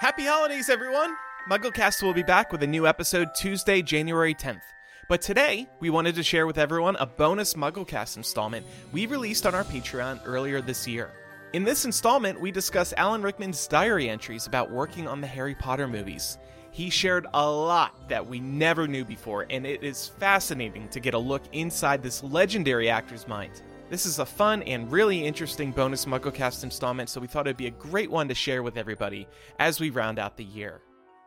[0.00, 1.16] Happy holidays, everyone!
[1.48, 4.62] MuggleCast will be back with a new episode Tuesday, January 10th.
[5.08, 9.54] But today, we wanted to share with everyone a bonus MuggleCast installment we released on
[9.54, 11.12] our Patreon earlier this year.
[11.52, 15.86] In this installment, we discuss Alan Rickman's diary entries about working on the Harry Potter
[15.86, 16.38] movies.
[16.72, 21.14] He shared a lot that we never knew before, and it is fascinating to get
[21.14, 23.62] a look inside this legendary actor's mind.
[23.90, 27.66] This is a fun and really interesting bonus MuggleCast installment, so we thought it'd be
[27.66, 29.28] a great one to share with everybody
[29.58, 30.80] as we round out the year.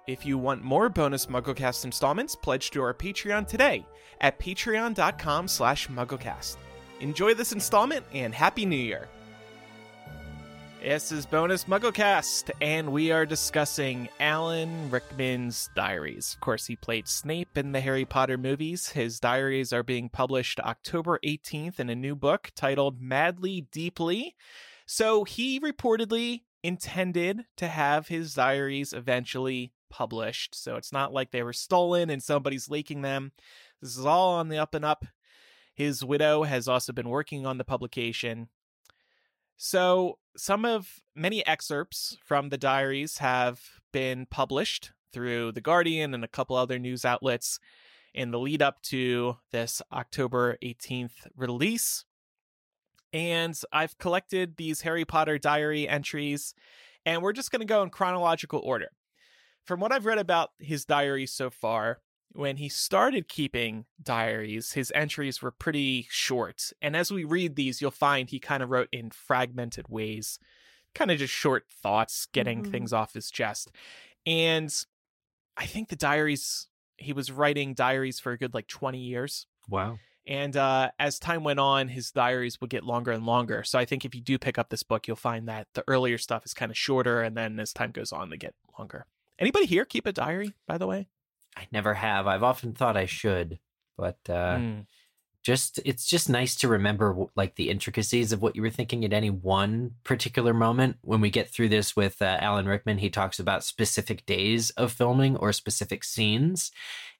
[0.08, 3.86] If you want more bonus MuggleCast installments, pledge to our Patreon today
[4.22, 6.58] at patreon.com slash MuggleCast.
[7.00, 9.08] Enjoy this installment and Happy New Year!
[10.88, 16.34] This is bonus MuggleCast, and we are discussing Alan Rickman's diaries.
[16.34, 18.88] Of course, he played Snape in the Harry Potter movies.
[18.88, 24.38] His diaries are being published October 18th in a new book titled Madly Deeply.
[24.86, 30.56] So he reportedly intended to have his diaries eventually published.
[30.56, 33.34] So it's not like they were stolen and somebody's leaking them.
[33.82, 35.04] This is all on the up and up.
[35.76, 38.48] His widow has also been working on the publication.
[39.58, 43.60] So, some of many excerpts from the diaries have
[43.92, 47.60] been published through The Guardian and a couple other news outlets
[48.14, 52.06] in the lead up to this October 18th release.
[53.12, 56.54] And I've collected these Harry Potter diary entries,
[57.04, 58.90] and we're just going to go in chronological order.
[59.66, 64.92] From what I've read about his diary so far, when he started keeping diaries, his
[64.94, 66.72] entries were pretty short.
[66.82, 70.38] And as we read these, you'll find he kind of wrote in fragmented ways,
[70.94, 72.72] kind of just short thoughts, getting Mhm.
[72.72, 73.72] things off his chest.
[74.26, 74.74] And
[75.56, 76.68] I think the diaries,
[76.98, 79.48] he was writing diaries for a good like 20 years.
[79.70, 79.98] Wow.
[80.26, 83.64] And uh, as time went on, his diaries would get longer and longer.
[83.64, 86.18] So I think if you do pick up this book, you'll find that the earlier
[86.18, 87.22] stuff is kind of shorter.
[87.22, 89.06] And then as time goes on, they get longer.
[89.40, 91.08] Anybody here keep a diary, by the way?
[91.58, 92.28] I never have.
[92.28, 93.60] I've often thought I should,
[93.98, 94.86] but uh, Mm.
[95.44, 99.14] just it's just nice to remember like the intricacies of what you were thinking at
[99.14, 100.98] any one particular moment.
[101.02, 104.92] When we get through this with uh, Alan Rickman, he talks about specific days of
[104.92, 106.72] filming or specific scenes,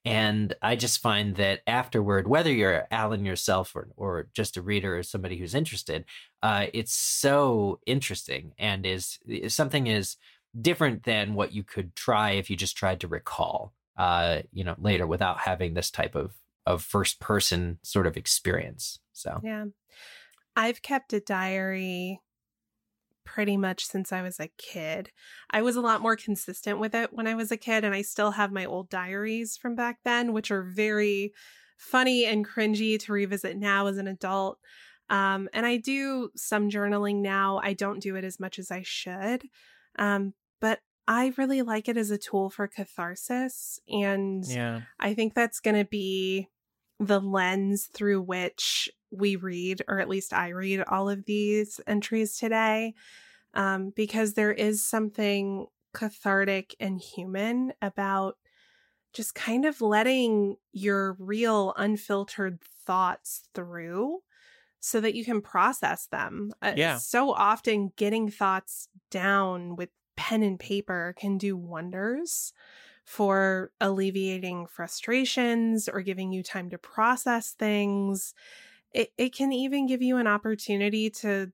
[0.06, 4.98] and I just find that afterward, whether you're Alan yourself or or just a reader
[4.98, 6.06] or somebody who's interested,
[6.44, 10.18] uh, it's so interesting and is is- something is
[10.60, 14.76] different than what you could try if you just tried to recall uh you know
[14.80, 16.34] later without having this type of
[16.66, 19.66] of first person sort of experience so Yeah.
[20.56, 22.20] I've kept a diary
[23.28, 25.12] pretty much since I was a kid.
[25.52, 28.02] I was a lot more consistent with it when I was a kid, and I
[28.02, 31.34] still have my old diaries from back then, which are very
[31.78, 34.58] funny and cringy to revisit now as an adult.
[35.10, 37.60] Um, and I do some journaling now.
[37.62, 39.44] I don't do it as much as I should.
[40.00, 43.80] Um, but I really like it as a tool for catharsis.
[43.88, 44.82] And Yeah.
[45.00, 46.50] I think that's going to be
[47.00, 52.38] the lens through which we read, or at least I read all of these entries
[52.38, 52.94] today,
[53.54, 58.38] um, because there is something cathartic and human about
[59.14, 64.20] just kind of letting your real, unfiltered thoughts through
[64.80, 66.54] so that you can process them.
[66.62, 66.98] Uh, Yeah.
[66.98, 72.52] So often, getting thoughts down with pen and paper can do wonders
[73.06, 78.34] for alleviating frustrations or giving you time to process things.
[78.94, 81.54] It, it can even give you an opportunity to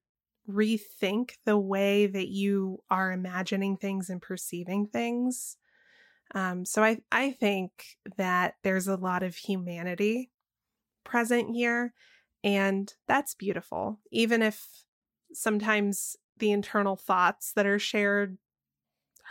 [0.49, 5.57] rethink the way that you are imagining things and perceiving things.
[6.33, 10.31] Um, so I, I think that there's a lot of humanity
[11.03, 11.93] present here,
[12.43, 13.99] and that's beautiful.
[14.11, 14.67] Even if
[15.33, 18.37] sometimes the internal thoughts that are shared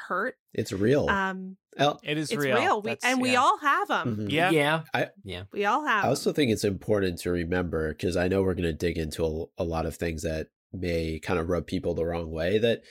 [0.08, 0.36] hurt.
[0.52, 1.08] It's real.
[1.08, 2.58] Um, El- It is it's real.
[2.58, 4.16] real, we, That's- and we all have them.
[4.16, 4.30] Mhm.
[4.30, 4.50] Yeah.
[4.50, 6.04] yeah I- yeah We all have.
[6.04, 6.10] I 'em.
[6.10, 9.62] also think it's important to remember because I know we're going to dig into a,
[9.62, 12.82] a lot of things that may kind of rub people the wrong way that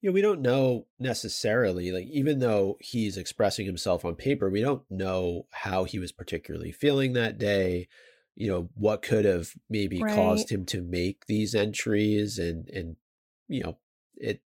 [0.00, 4.60] you know we don't know necessarily like even though he's expressing himself on paper we
[4.60, 7.88] don't know how he was particularly feeling that day
[8.36, 12.96] you know what could have maybe caused him to make these entries and and
[13.48, 13.78] you know
[14.16, 14.40] it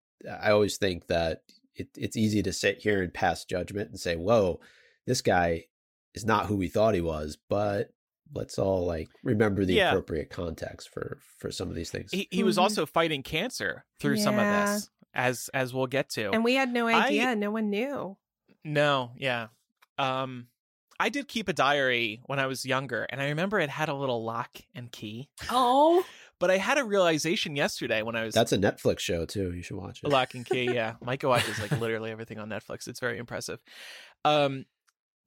[0.42, 1.42] i always think that
[1.80, 4.60] it, it's easy to sit here and pass judgment and say whoa
[5.08, 5.66] this guy
[6.14, 7.90] is not who we thought he was but
[8.34, 9.90] let's all like remember the Yeah.
[9.90, 12.62] appropriate context for for some of these things He, he was Mhm.
[12.62, 16.30] also fighting cancer through some of this, as as we'll get to.
[16.32, 17.36] and we had no I- idea.
[17.36, 18.18] no one knew.
[18.64, 19.48] No, yeah.
[19.98, 20.48] Um
[21.02, 23.94] I did keep a diary when I was younger and I remember it had a
[23.94, 25.30] little lock and key.
[25.50, 26.06] Oh,
[26.40, 29.54] But I had a realization yesterday when I was That's a Netflix show too.
[29.54, 30.10] You should watch it.
[30.10, 30.64] Lock and Key.
[30.74, 32.88] Yeah, Micah watches like literally everything on Netflix.
[32.88, 33.60] It's very impressive.
[34.26, 34.66] Um,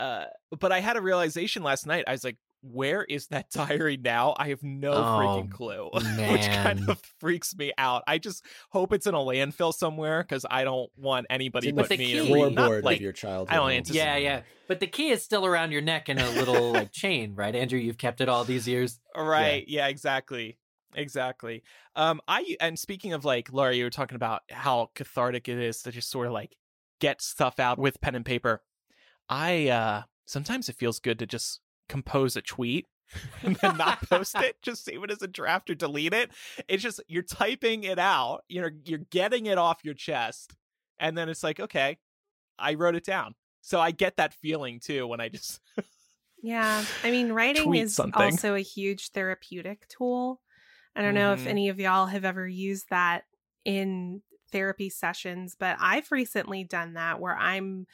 [0.00, 0.24] uh,
[0.58, 2.04] but I had a realization last night.
[2.06, 4.34] I was like, where is that diary now?
[4.38, 8.02] I have no Oh, freaking clue, which kind of freaks me out.
[8.06, 11.88] I just hope it's in a landfill somewhere because I don't want anybody in but
[11.88, 12.32] the me to key.
[12.34, 12.54] read.
[12.54, 13.48] Not like of your childhood.
[13.52, 13.72] I don't home.
[13.72, 14.40] anticipate- Yeah, yeah.
[14.68, 17.78] But the key is still around your neck in a little like chain, right, Andrew?
[17.78, 18.98] You've kept it all these years.
[19.14, 19.64] Right.
[19.68, 20.56] Yeah, exactly.
[20.94, 21.62] Exactly.
[21.96, 25.82] Um I and speaking of like Laura, you were talking about how cathartic it is
[25.82, 26.56] to just sort of like
[27.00, 28.62] get stuff out with pen and paper.
[29.28, 32.86] I uh sometimes it feels good to just compose a tweet
[33.42, 36.30] and then not post it, just save it as a draft or delete it.
[36.68, 40.54] It's just you're typing it out, you know, you're getting it off your chest,
[40.98, 41.98] and then it's like, okay,
[42.58, 43.34] I wrote it down.
[43.60, 45.60] So I get that feeling too when I just
[46.42, 46.84] Yeah.
[47.04, 48.20] I mean, writing is something.
[48.20, 50.40] also a huge therapeutic tool.
[50.94, 51.46] I don't know if Mhm.
[51.46, 53.24] any of y'all have ever used that
[53.64, 57.86] in therapy sessions, but I've recently done that where I'm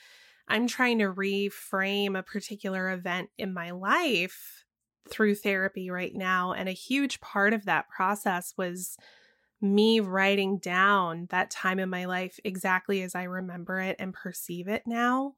[0.48, 4.64] I'm trying to reframe a particular event in my life
[5.08, 8.98] through therapy right now and a huge part of that process was
[9.60, 14.68] me writing down that time in my life exactly as I remember it and perceive
[14.68, 15.34] it now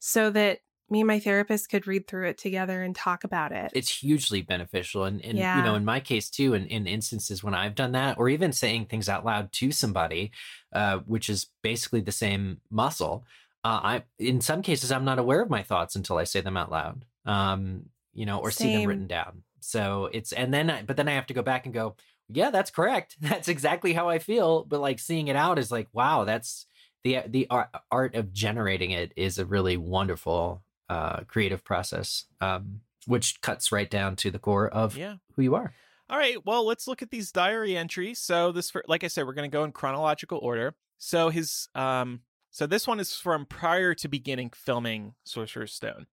[0.00, 0.60] so that
[0.90, 3.70] me and my therapist could read through it together and talk about it.
[3.74, 5.04] It's hugely beneficial.
[5.04, 8.18] And, and you know, in my case too, in, in instances when I've done that,
[8.18, 10.32] or even saying things out loud to somebody,
[10.72, 13.24] uh, which is basically the same muscle,
[13.62, 16.56] uh, I in some cases I'm not aware of my thoughts until I say them
[16.56, 17.04] out loud.
[17.24, 19.42] Um, you know, or see them written down.
[19.60, 21.94] So it's and then I, but then I have to go back and go,
[22.28, 23.16] yeah, that's correct.
[23.20, 24.64] That's exactly how I feel.
[24.64, 26.66] But like seeing it out is like, wow, that's
[27.02, 32.80] the the art, art of generating it is a really wonderful uh, creative process, um,
[33.06, 35.16] which cuts right down to the core of Yeah.
[35.36, 35.72] who you are.
[36.10, 38.18] All right, well, let's look at these diary entries.
[38.18, 40.74] So this, fir- like I said, we're going to go in chronological order.
[40.98, 46.06] So his, um, so this one is from prior to beginning filming Sorcerer's Stone.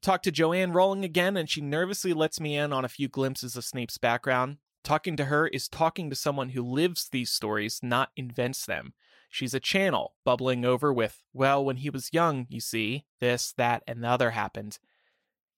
[0.00, 3.56] Talk to Joanne Rowling again, and she nervously lets me in on a few glimpses
[3.56, 4.58] of Snape's background.
[4.84, 8.94] Talking to her is talking to someone who lives these stories, not invents them.
[9.32, 13.82] She's a channel, bubbling over with, well, when he was young, you see, this, that,
[13.86, 14.78] and the other happened.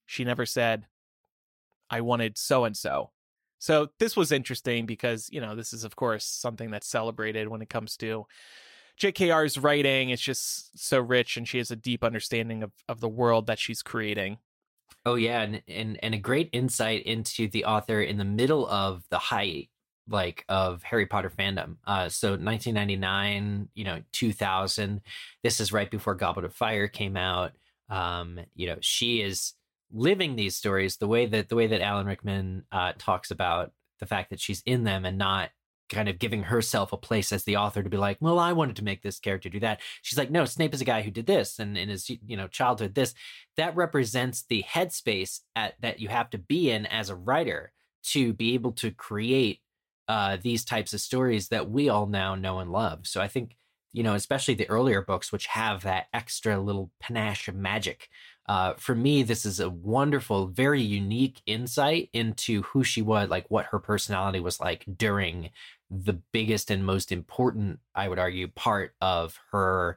[0.07, 0.87] She never said,
[1.91, 3.11] I wanted so and so.
[3.59, 7.63] So this was interesting because, you know, this is, of course, something that's celebrated when
[7.63, 8.27] it comes to
[9.01, 10.11] JKR's writing.
[10.11, 13.59] It's just so rich and she has a deep understanding of, of the world that
[13.59, 14.39] she's creating.
[15.05, 19.03] Oh yeah, and, and and a great insight into the author in the middle of
[19.11, 19.69] the height
[20.09, 21.77] like of Harry Potter fandom.
[21.87, 25.01] Uh so 1999, you know, 2000.
[25.43, 27.53] This is right before Goblet of Fire came out.
[27.89, 29.55] Um, you know, she is
[29.93, 34.07] living these stories the way that the way that Alan Rickman uh talks about the
[34.07, 35.51] fact that she's in them and not
[35.89, 38.77] kind of giving herself a place as the author to be like, well, I wanted
[38.77, 39.81] to make this character do that.
[40.03, 42.49] She's like, no, Snape is a guy who did this and in his you know
[42.49, 43.15] childhood this.
[43.57, 47.73] That represents the headspace at that you have to be in as a writer
[48.05, 49.61] to be able to create
[50.09, 53.07] uh, these types of stories that we all now know and love.
[53.07, 53.57] So I think
[53.95, 58.11] you know, especially the earlier books, which have that extra little panache of magic.
[58.47, 63.49] Uh, for me, this is a wonderful, very unique insight into who she was, like
[63.51, 65.51] what her personality was like during
[65.89, 69.97] the biggest and most important, I would argue, part of her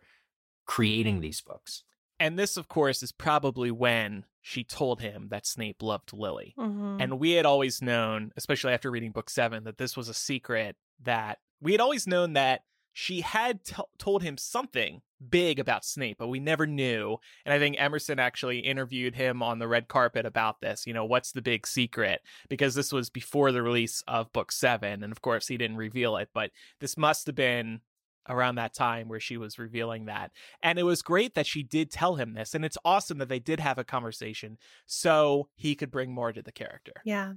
[0.67, 1.83] creating these books.
[2.19, 6.55] And this, of course, is probably when she told him that Snape loved Lily.
[6.57, 7.01] Mhm.
[7.01, 10.77] And we had always known, especially after reading book seven, that this was a secret
[11.03, 12.61] that we had always known that
[12.93, 17.17] she had t- told him something big about Snape, but we never knew.
[17.45, 20.87] And I think Emerson actually interviewed him on the red carpet about this.
[20.87, 22.21] You know, what's the big secret?
[22.49, 25.03] Because this was before the release of book seven.
[25.03, 27.81] And of course, he didn't reveal it, but this must have been
[28.29, 30.31] around that time where she was revealing that.
[30.61, 32.53] And it was great that she did tell him this.
[32.53, 36.41] And it's awesome that they did have a conversation so he could bring more to
[36.41, 36.93] the character.
[37.03, 37.33] yeah.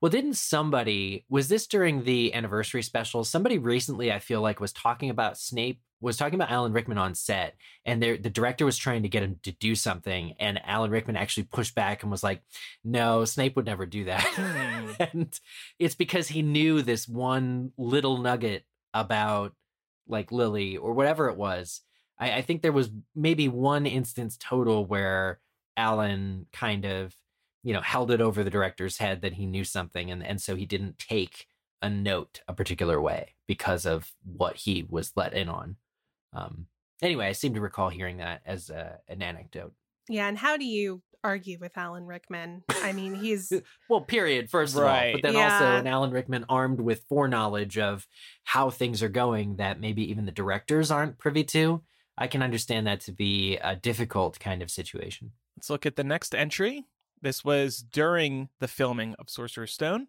[0.00, 3.24] Well, didn't somebody was this during the anniversary special?
[3.24, 7.14] Somebody recently, I feel like, was talking about Snape, was talking about Alan Rickman on
[7.14, 10.90] set, and there the director was trying to get him to do something, and Alan
[10.90, 12.42] Rickman actually pushed back and was like,
[12.84, 14.90] "No, Snape would never do that." Hmm.
[15.00, 15.40] and
[15.78, 19.54] it's because he knew this one little nugget about
[20.08, 21.80] like Lily or whatever it was.
[22.18, 25.40] I, I think there was maybe one instance total where
[25.76, 27.14] Alan kind of
[27.66, 30.54] you know held it over the director's head that he knew something and and so
[30.54, 31.46] he didn't take
[31.82, 35.76] a note a particular way because of what he was let in on
[36.32, 36.66] um
[37.02, 39.72] anyway i seem to recall hearing that as a, an anecdote
[40.08, 42.62] Yeah, and how do you argue with Alan Rickman?
[42.82, 43.52] I mean, he's
[43.90, 44.86] well, period, first of all.
[44.88, 45.12] Right.
[45.12, 45.52] But then Yeah.
[45.52, 48.06] also an Alan Rickman armed with foreknowledge of
[48.44, 51.82] how things are going that maybe even the directors aren't privy to.
[52.16, 55.32] I can understand that to be a difficult kind of situation.
[55.56, 56.84] Let's look at the next entry.
[57.20, 60.06] This was during the filming of Sorcerer's Stone.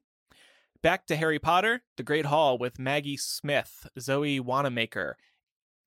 [0.83, 5.17] Back to Harry Potter, The Great Hall with Maggie Smith, Zoe Wanamaker,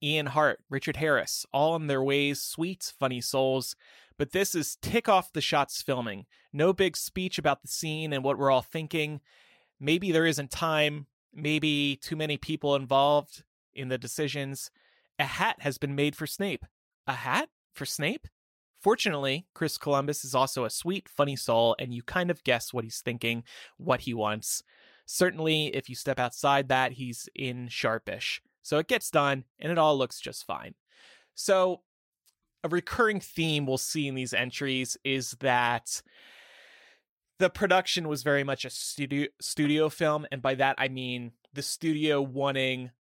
[0.03, 3.75] Ian Hart, Richard Harris, all in their ways, sweet, funny souls.
[4.17, 6.25] But this is tick off the shots filming.
[6.53, 9.21] No big speech about the scene and what we're all thinking.
[9.79, 13.43] Maybe there isn't time, maybe too many people involved
[13.73, 14.69] in the decisions.
[15.17, 16.65] A hat has been made for Snape.
[17.07, 18.27] A hat for Snape?
[18.81, 22.83] Fortunately, Chris Columbus is also a sweet, funny soul, and you kind of guess what
[22.83, 23.43] he's thinking,
[23.77, 24.63] what he wants.
[25.05, 28.41] Certainly, if you step outside that, he's in sharpish.
[28.61, 30.75] So it gets done, and it all looks just fine.
[31.33, 31.81] So,
[32.63, 36.01] a recurring theme we'll see in these entries is that
[37.39, 41.63] the production was very much a studio studio film, and by that I mean the
[41.63, 42.91] studio wanting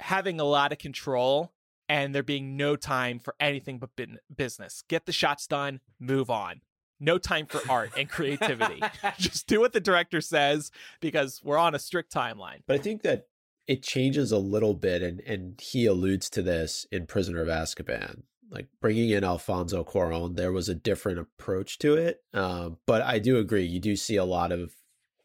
[0.00, 1.54] having a lot of control
[1.88, 4.82] and there being no time for anything but bin- business.
[4.88, 6.60] Get the shots done, move on.
[6.98, 8.82] No time for art and creativity.
[9.18, 10.70] Just do what the director says
[11.00, 12.60] because we're on a strict timeline.
[12.66, 13.28] But I think that
[13.66, 18.22] it changes a little bit, and and he alludes to this in Prisoner of Azkaban.
[18.50, 22.20] Like bringing in Alfonso Cuarón, there was a different approach to it.
[22.32, 24.72] Um, but I do agree, you do see a lot of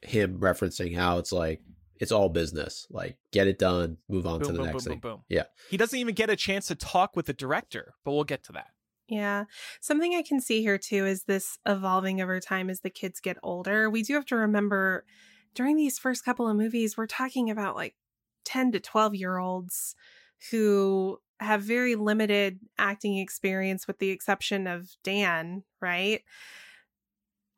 [0.02, 1.62] him referencing how it's like
[2.00, 2.88] it's all business.
[2.90, 5.00] Like get it done, move on to the boom, next boom, thing.
[5.00, 5.24] boom, boom.
[5.30, 5.44] Yeah.
[5.70, 8.54] He doesn't even get a chance to talk with the director, but we'll get to
[8.54, 8.70] that.
[9.08, 9.44] Yeah.
[9.82, 13.38] Something I can see here too is this evolving over time as the kids get
[13.44, 13.88] older.
[13.88, 15.06] We do have to remember
[15.54, 17.96] during these first couple of movies, we're talking about like
[18.46, 19.96] 10 to 12 year olds
[20.52, 26.24] who have very limited acting experience with the exception of Dan, right?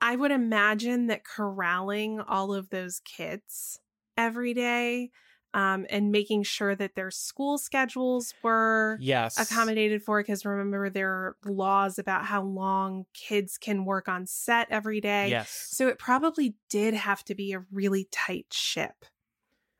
[0.01, 3.79] I would imagine that corralling all of those kids
[4.17, 5.11] every day
[5.53, 9.35] um, and making sure that their school schedules were Yes.
[9.37, 14.67] accommodated for because remember there are laws about how long kids can work on set
[14.69, 15.29] every day.
[15.29, 15.49] Yes.
[15.71, 19.05] So it probably did have to be a really tight ship.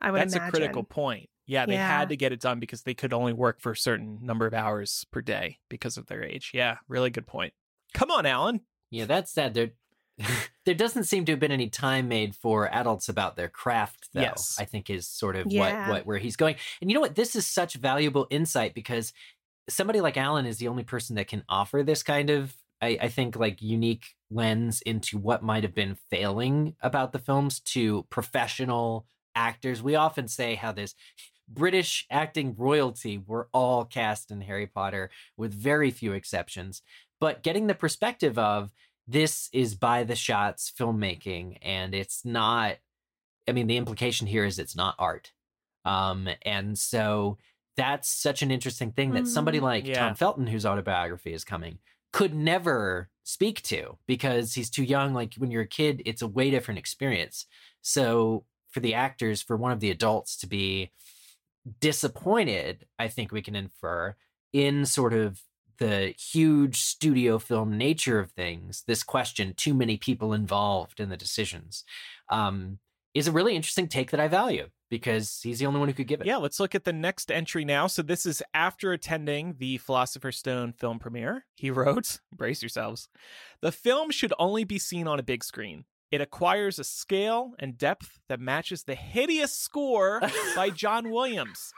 [0.04, 0.48] I would That's imagine.
[0.48, 1.30] a critical point.
[1.46, 1.88] Yeah, they Yeah.
[2.00, 4.54] had to get it done because they could only work for a certain number of
[4.54, 6.52] hours per day because of their age.
[6.54, 7.54] Yeah, really good point.
[7.94, 8.62] Come on, Alan.
[8.92, 9.54] Yeah, that's sad.
[9.54, 9.72] There,
[10.66, 14.22] there doesn't seem to have been any time made for adults about their craft, though.
[14.22, 14.56] Yes.
[14.60, 15.88] I think is sort of Yeah.
[15.88, 16.56] what what where he's going.
[16.82, 17.16] And you know what?
[17.16, 19.12] This is such valuable insight because
[19.70, 23.10] somebody like Alan is the only person that can offer this kind of, I, I
[23.10, 29.08] think, like unique lens into what might have been failing about the films to professional
[29.36, 29.82] actors.
[29.84, 30.96] We often say how this
[31.48, 36.82] British acting royalty were all cast in Harry Potter with very few exceptions.
[37.20, 38.72] But getting the perspective of
[39.08, 42.78] this is by the shots filmmaking and it's not
[43.48, 45.34] I mean the implication here is it's not art.
[45.84, 47.38] Um and so
[47.76, 49.64] that's such an interesting thing that somebody Mhm.
[49.64, 49.96] like Yeah.
[50.00, 51.80] Tom Felton whose autobiography is coming
[52.14, 56.28] could never speak to because he's too young like when you're a kid it's a
[56.28, 57.46] way different experience.
[57.82, 60.92] So for the actors for one of the adults to be
[61.80, 64.16] disappointed, I think we can infer
[64.52, 65.42] in sort of
[65.78, 71.18] the huge studio film nature of things, this question, too many people involved in the
[71.18, 71.84] decisions,
[72.30, 72.80] um,
[73.14, 76.08] is a really interesting take that I value because he's the only one who could
[76.08, 76.28] give it.
[76.28, 77.88] Yeah, let's look at the next entry now.
[77.88, 81.46] So this is after attending the Philosopher's Stone film premiere.
[81.56, 83.10] He wrote, brace yourselves.
[83.62, 85.86] The film should only be seen on a big screen.
[86.14, 90.22] It acquires a scale and depth that matches the hideous score
[90.56, 91.74] by John Williams.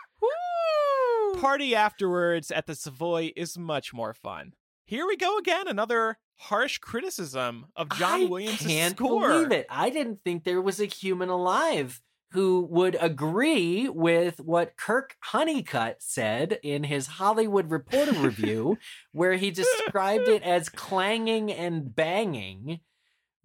[1.40, 4.52] Party afterwards at the Savoy is much more fun.
[4.84, 9.30] Here we go again, another harsh criticism of John I Williams' can't score.
[9.30, 9.68] believe it.
[9.70, 12.02] I didn't think there was a human alive
[12.32, 18.80] who would agree with what Kirk Honeycutt said in his Hollywood Reporter review,
[19.14, 22.82] where he described it as clanging and banging.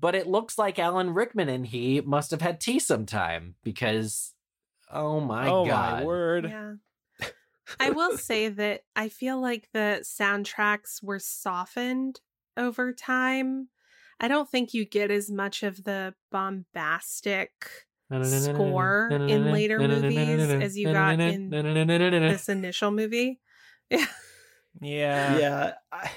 [0.00, 4.32] But it looks like Alan Rickman and he must have had tea sometime because,
[4.90, 6.44] oh my oh god, my word.
[6.48, 6.72] Yeah.
[7.78, 12.20] I will say that I feel like the soundtracks were softened
[12.56, 13.68] over time.
[14.18, 17.52] I don't think you get as much of the bombastic
[18.10, 23.40] score in later movies as you got in this initial movie.
[24.80, 25.38] Yeah.
[25.38, 26.10] yeah I,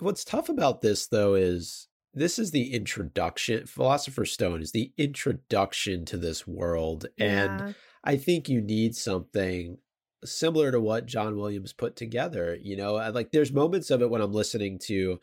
[0.00, 6.04] what's tough about this though is this is the introduction philosopher's stone is the introduction
[6.04, 9.78] to this world and i think you need something
[10.24, 14.10] similar to what john williams put together you know I- like there's moments of it
[14.10, 15.18] when i'm listening to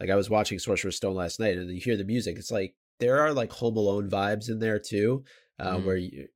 [0.00, 2.36] Like I was watching Sorcerer's Stone last night, and you hear the music.
[2.36, 5.22] It's like there are like Home Alone vibes in there too,
[5.60, 5.84] uh, Mhm.
[5.84, 6.26] where you.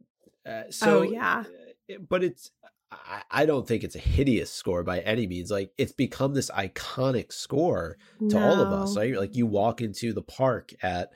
[0.47, 1.43] Uh, so oh yeah.
[1.91, 2.53] uh, but it's
[2.91, 5.51] I, I don't think it's a hideous score by any means.
[5.51, 7.97] Like it's become this iconic score
[8.29, 8.97] to all of us.
[8.97, 9.17] Right?
[9.17, 11.11] Like you walk into the park at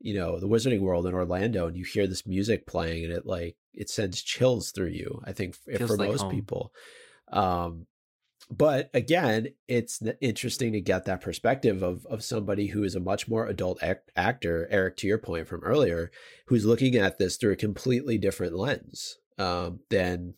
[0.00, 3.26] you know the Wizarding World in Orlando, and you hear this music playing, and it
[3.26, 5.20] like it sends chills through you.
[5.24, 6.30] I think Feels for like most home.
[6.30, 6.72] people.
[7.32, 7.86] Um,
[8.50, 13.28] but again, it's interesting to get that perspective of of somebody who is a much
[13.28, 16.10] more adult act- actor, Eric, to your point from earlier,
[16.46, 20.34] who's looking at this through a completely different lens um, than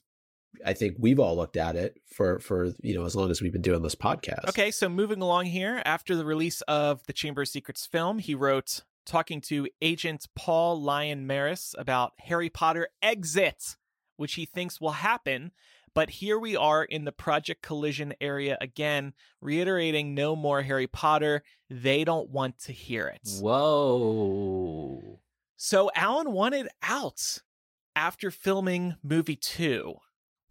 [0.65, 3.53] I think we've all looked at it for for you know as long as we've
[3.53, 4.49] been doing this podcast.
[4.49, 8.35] Okay, so moving along here, after the release of the Chamber of Secrets film, he
[8.35, 13.77] wrote talking to agent Paul Lyon Maris about Harry Potter exit,
[14.17, 15.53] which he thinks will happen.
[15.95, 21.45] But here we are in the Project Collision area again, reiterating no more Harry Potter.
[21.71, 23.29] They don't want to hear it.
[23.41, 25.21] Whoa.
[25.57, 27.39] So Alan wanted out
[27.95, 29.95] after filming movie two,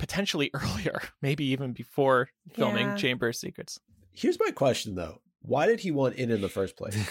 [0.04, 2.96] potentially earlier, maybe even before filming Yeah.
[2.98, 3.80] Chamber of Secrets.
[4.12, 6.98] Here's my question though: Why did he want in in the first place?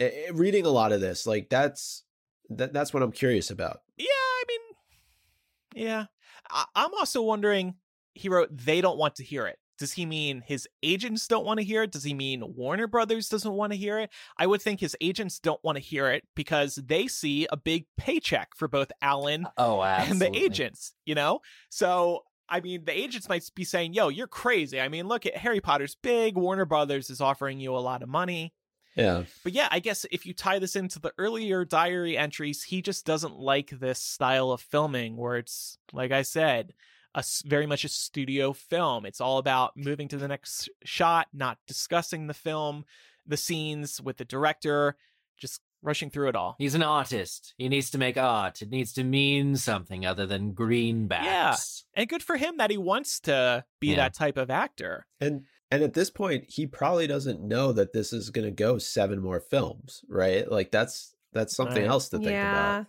[0.00, 2.02] Eh, eh, Reading a lot of this, like that's
[2.50, 3.82] that, that's what I'm curious about.
[3.96, 6.06] Yeah, I mean, yeah.
[6.50, 7.74] I- I'm also wondering.
[8.14, 11.58] He wrote, "They don't want to hear it." Does he mean his agents don't want
[11.58, 11.90] to hear it?
[11.90, 14.10] Does he mean Warner Brothers doesn't want to hear it?
[14.38, 17.86] I would think his agents don't want to hear it because they see a big
[17.96, 20.26] paycheck for both Alan uh, oh, absolutely.
[20.26, 21.40] and the agents, you know?
[21.68, 24.80] So, I mean, the agents might be saying, yo, you're crazy.
[24.80, 26.36] I mean, look at Harry Potter's big.
[26.36, 28.54] Warner Brothers is offering you a lot of money.
[28.94, 32.82] Yeah, But yeah, I guess if you tie this into the earlier diary entries, he
[32.82, 36.72] just doesn't like this style of filming where it's, like I said,
[37.14, 39.04] a s- very much a studio film.
[39.06, 42.84] It's all about moving to the next shot, not discussing the film,
[43.26, 44.96] the scenes with the director,
[45.38, 46.54] just rushing through it all.
[46.58, 47.54] He's an artist.
[47.58, 48.62] He needs to make art.
[48.62, 51.24] It needs to mean something other than greenbacks.
[51.24, 51.56] Yeah.
[51.94, 53.96] And good for him that he wants to be Yeah.
[53.96, 55.06] that type of actor.
[55.20, 58.76] and and at this point, he probably doesn't know that this is going to go
[58.76, 60.46] seven more films, right?
[60.50, 61.90] Like that's that's something Right.
[61.90, 62.52] else to think yeah.
[62.80, 62.86] about.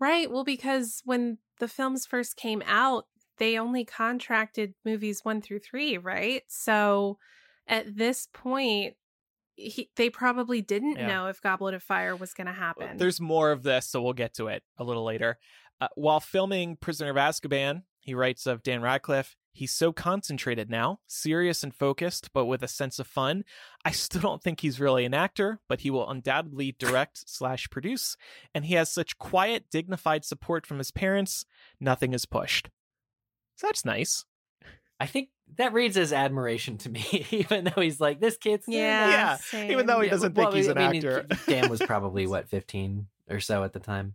[0.00, 0.28] Right.
[0.30, 3.06] Well, because when the films first came out,
[3.38, 6.42] they only contracted movies one through three, right?
[6.48, 7.18] So
[7.66, 8.94] at this point,
[9.54, 11.06] he, they probably didn't Yeah.
[11.06, 12.96] know if Goblet of Fire was going to happen.
[12.96, 15.38] There's more of this, so we'll get to it a little later.
[15.80, 21.00] Uh, while filming Prisoner of Azkaban, he writes of Dan Radcliffe, he's so concentrated now,
[21.06, 23.44] serious and focused, but with a sense of fun.
[23.84, 28.16] I still don't think he's really an actor, but he will undoubtedly direct slash produce,
[28.54, 31.44] and he has such quiet, dignified support from his parents.
[31.78, 32.70] Nothing is pushed.
[33.56, 34.24] So that's nice.
[34.98, 39.10] I think that reads as admiration to me, even though he's like, this kid's yeah.
[39.10, 39.70] Yeah, same.
[39.70, 41.26] even though he doesn't well, think he's I an mean, actor.
[41.46, 44.14] Dan was probably what 15 or so at the time.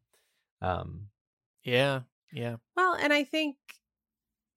[0.62, 1.08] Um,
[1.63, 2.56] Yeah, yeah.
[2.76, 3.58] Well, and I think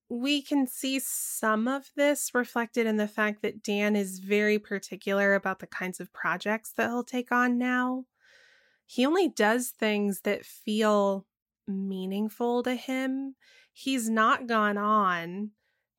[0.08, 5.34] we can see some of this reflected in the fact that Dan is very particular
[5.34, 8.06] about the kinds of projects that he'll take on now.
[8.86, 11.26] He only does things that feel
[11.68, 13.36] meaningful to him.
[13.72, 15.52] He's not gone on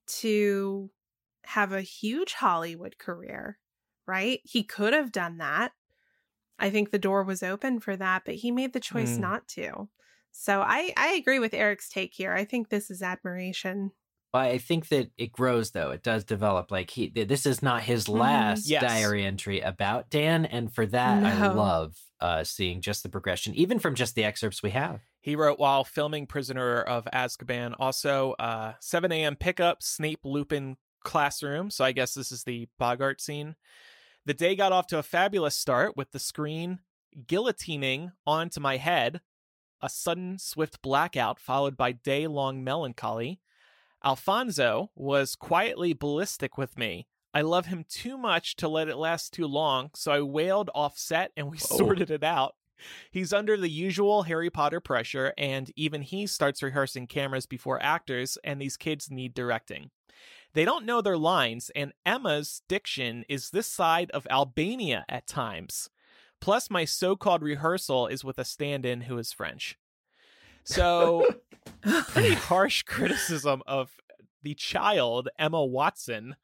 [0.08, 0.92] to
[1.46, 3.60] have a huge Hollywood career,
[4.08, 4.42] right?
[4.44, 5.74] He could have done that.
[6.60, 9.20] I think the door was open for that, but he made the choice Mm.
[9.20, 9.90] not to.
[10.32, 12.34] So I I agree with Eric's take here.
[12.34, 13.92] I think this is admiration.
[14.32, 15.92] but I think that it grows though.
[15.92, 16.72] It does develop.
[16.72, 18.62] Like he, this is not his Mhm.
[18.62, 18.80] last Yes.
[18.80, 23.80] diary entry about Dan, and for that I love uh, seeing just the progression, even
[23.80, 25.02] from just the excerpts we have.
[25.22, 27.76] He wrote while filming Prisoner of Azkaban.
[27.80, 29.36] Also, uh, 7 a.m.
[29.36, 31.70] pickup, Snape Lupin classroom.
[31.70, 33.56] So I guess this is the Boggart scene.
[34.26, 36.80] The day got off to a fabulous start with the screen
[37.26, 39.22] guillotining onto my head,
[39.82, 43.42] a sudden swift blackout followed by day long melancholy.
[44.04, 47.08] Alfonso was quietly ballistic with me.
[47.34, 50.98] I love him too much to let it last too long, so I wailed off
[50.98, 51.78] set and we Whoa.
[51.78, 52.56] sorted it out.
[53.12, 58.38] He's under the usual Harry Potter pressure, and even he starts rehearsing cameras before actors,
[58.44, 59.92] and these kids need directing.
[60.54, 65.90] They don't know their lines, and Emma's diction is this side of Albania at times.
[66.42, 69.78] Plus, my so called rehearsal is with a stand in who is French.
[70.64, 71.26] So,
[72.10, 73.92] pretty harsh criticism of
[74.44, 76.36] the child, Emma Watson.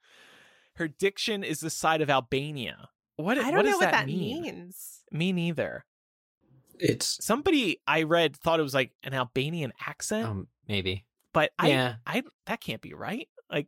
[0.75, 2.89] Her diction is the side of Albania.
[3.15, 4.43] What, I don't what know does what that mean?
[4.43, 4.99] means.
[5.11, 5.85] Me neither.
[6.79, 11.05] It's Somebody I read thought it was like an Albanian accent, Um, maybe.
[11.33, 11.95] but I, yeah.
[12.05, 13.27] I that can't be right.
[13.51, 13.67] Like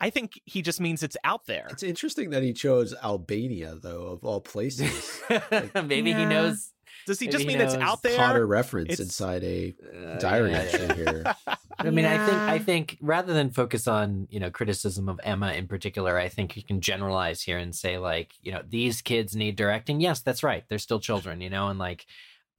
[0.00, 1.66] I think he just means it's out there.
[1.70, 5.22] It's interesting that he chose Albania, though, of all places.
[5.74, 6.18] Maybe Yeah.
[6.18, 6.70] he knows.
[7.06, 8.16] Does he just he mean it's out there?
[8.16, 10.94] Potter reference It's- inside a uh, diary yeah, entry yeah.
[10.94, 11.34] here.
[11.78, 15.52] I mean, I think I think rather than focus on you know criticism of Emma
[15.52, 19.36] in particular, I think you can generalize here and say like you know these kids
[19.36, 20.00] need directing.
[20.00, 20.64] Yes, that's right.
[20.68, 22.06] They're still children, you know, and like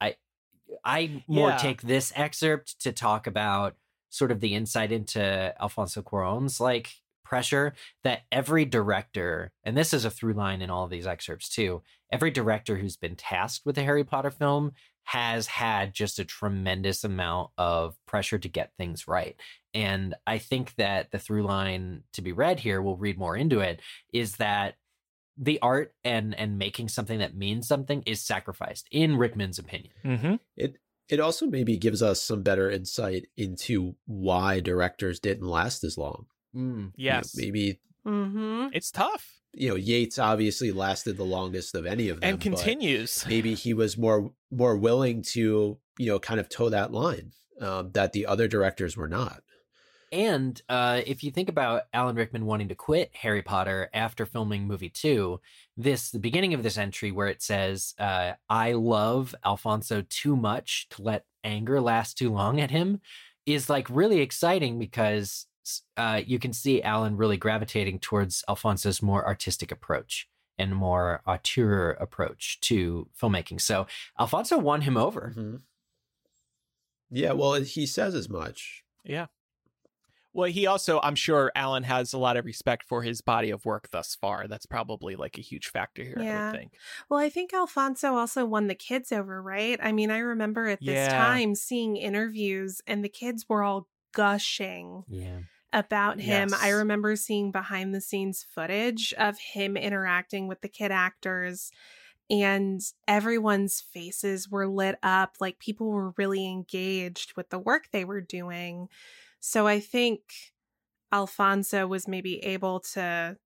[0.00, 0.16] I
[0.84, 1.56] I more Yeah.
[1.58, 3.76] take this excerpt to talk about
[4.10, 5.20] sort of the insight into
[5.60, 6.94] Alfonso Cuarón's like
[7.28, 11.48] pressure that every director, and this is a through line in all of these excerpts
[11.48, 14.72] too, every director who's been tasked with a Harry Potter film
[15.04, 19.36] has had just a tremendous amount of pressure to get things right.
[19.74, 23.60] And I think that the through line to be read here, we'll read more into
[23.60, 23.80] it,
[24.12, 24.74] is that
[25.36, 29.92] the art and and making something that means something is sacrificed, in Rickman's opinion.
[30.04, 30.34] mm-hmm.
[30.56, 30.76] It
[31.08, 36.26] it also maybe gives us some better insight into why directors didn't last as long.
[36.52, 37.34] You know, Yes.
[37.36, 38.68] maybe Mm-hmm.
[38.72, 43.24] It's tough you know Yates obviously lasted the longest of any of them, and continues.
[43.28, 47.90] maybe he was more more willing to you know kind of toe that line um,
[47.92, 49.42] that the other directors were not.
[50.10, 54.66] And uh, if you think about Alan Rickman wanting to quit Harry Potter after filming
[54.66, 55.40] movie two,
[55.76, 60.88] this the beginning of this entry where it says, uh, "I love Alfonso too much
[60.90, 63.00] to let anger last too long at him,"
[63.44, 65.46] is like really exciting because
[65.96, 70.28] uh, you can see Alan really gravitating towards Alfonso's more artistic approach
[70.58, 73.60] and more auteur approach to filmmaking.
[73.60, 73.86] So
[74.18, 75.32] Alfonso won him over.
[75.36, 75.62] Mhm.
[77.10, 78.84] Yeah, well, he says as much.
[79.04, 79.26] Yeah.
[80.34, 83.64] Well, he also, I'm sure Alan has a lot of respect for his body of
[83.64, 84.46] work thus far.
[84.46, 86.50] That's probably like a huge factor here, I Yeah.
[86.50, 86.72] would think.
[87.08, 89.78] Well, I think Alfonso also won the kids over, right?
[89.82, 91.08] I mean, I remember at this Yeah.
[91.08, 95.40] time seeing interviews and the kids were all gushing Yeah.
[95.72, 96.48] About him.
[96.58, 101.70] I remember seeing behind the scenes footage of him interacting with the kid actors
[102.30, 108.04] and everyone's faces were lit up like people were really engaged with the work they
[108.04, 108.88] were doing.
[109.40, 110.20] So I think
[111.12, 113.38] Alfonso was maybe able to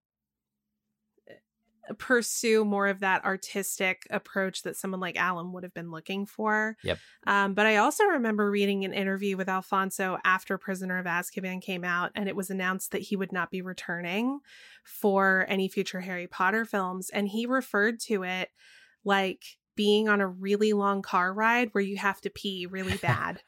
[1.99, 6.77] pursue more of that artistic approach that someone like Alan would have been looking for.
[6.83, 6.99] Yep.
[7.27, 11.85] Um, but I also remember reading an interview with Alfonso after Prisoner of Azkaban came
[11.85, 14.41] out, and it was announced that he would not be returning
[14.85, 17.11] for any future Harry Potter films.
[17.11, 18.51] And he referred to it
[19.05, 19.43] like
[19.75, 23.41] being on a really long car ride where you have to pee really bad.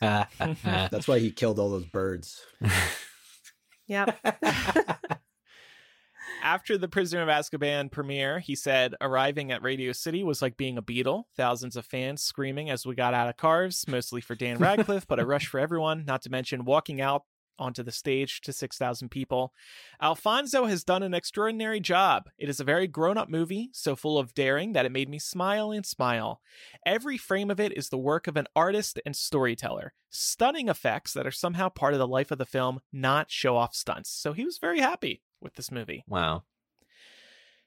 [0.00, 2.40] That's why he killed all those birds.
[3.86, 4.18] yep.
[6.46, 10.78] After the Prisoner of Azkaban premiere, he said arriving at Radio City was like being
[10.78, 11.24] a Beatle.
[11.36, 15.18] Thousands of fans screaming as we got out of cars, mostly for Dan Radcliffe, but
[15.18, 17.24] a rush for everyone, not to mention walking out
[17.58, 19.52] onto the stage to 6,000 people.
[20.00, 22.28] Alfonso has done an extraordinary job.
[22.38, 25.18] It is a very grown up movie, so full of daring that it made me
[25.18, 26.40] smile and smile.
[26.84, 29.92] Every frame of it is the work of an artist and storyteller.
[30.10, 33.74] Stunning effects that are somehow part of the life of the film, not show off
[33.74, 34.10] stunts.
[34.10, 36.04] So he was very happy with this movie.
[36.06, 36.42] wow.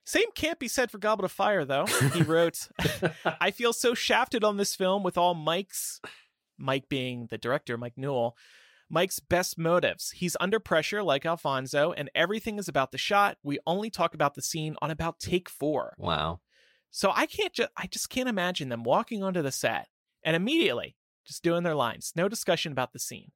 [0.04, 1.86] Same can't be said for Goblet of Fire, though.
[2.14, 2.68] He wrote,
[3.40, 6.00] I feel so shafted on this film with all Mike's,
[6.58, 8.36] Mike being the director, Mike Newell,
[8.90, 10.10] Mike's best motives.
[10.10, 13.38] He's under pressure like Alfonso, and everything is about the shot.
[13.42, 15.94] We only talk about the scene on about take four.
[15.96, 16.40] Wow.
[16.90, 19.86] So I can't just, I just can't imagine them walking onto the set
[20.24, 22.12] and immediately just doing their lines.
[22.16, 23.30] No discussion about the scene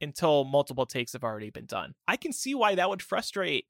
[0.00, 1.94] until multiple takes have already been done.
[2.06, 3.66] I can see why that would frustrate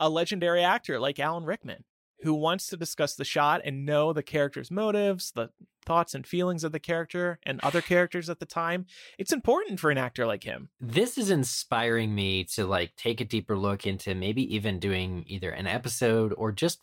[0.00, 1.84] a legendary actor like Alan Rickman,
[2.22, 5.50] who wants to discuss the shot and know the character's motives, the
[5.84, 8.86] thoughts and feelings of the character and other characters at the time.
[9.18, 10.68] It's important for an actor like him.
[10.80, 15.50] This is inspiring me to like take a deeper look into maybe even doing either
[15.50, 16.80] an episode or just